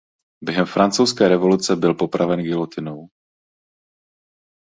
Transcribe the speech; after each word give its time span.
Během 0.43 0.65
Francouzské 0.65 1.27
revoluce 1.27 1.75
byl 1.75 1.93
popraven 1.93 2.39
gilotinou. 2.39 3.07